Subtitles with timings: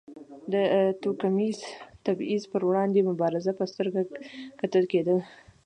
[0.53, 0.53] د
[1.03, 1.59] توکمیز
[2.05, 4.01] تبیض پر وړاندې مبارز په سترګه
[4.61, 5.17] کتل کېدل.